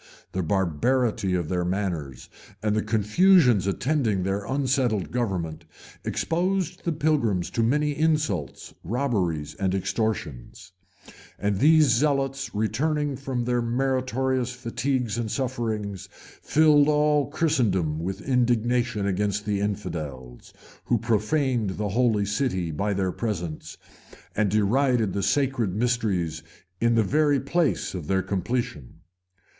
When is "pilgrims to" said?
6.91-7.61